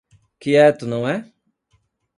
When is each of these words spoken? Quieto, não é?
Quieto, 0.39 0.87
não 0.87 1.07
é? 1.07 1.31